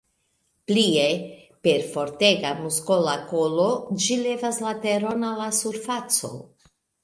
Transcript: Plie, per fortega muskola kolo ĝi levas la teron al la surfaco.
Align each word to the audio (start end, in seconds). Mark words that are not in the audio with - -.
Plie, 0.69 1.09
per 1.67 1.75
fortega 1.91 2.55
muskola 2.63 3.15
kolo 3.35 3.69
ĝi 4.07 4.19
levas 4.25 4.61
la 4.67 4.75
teron 4.89 5.31
al 5.33 5.41
la 5.45 5.55
surfaco. 5.63 6.37